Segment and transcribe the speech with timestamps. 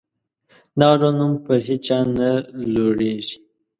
[0.79, 2.29] دغه ډول نوم پر هیچا نه
[2.73, 3.37] لورېږي.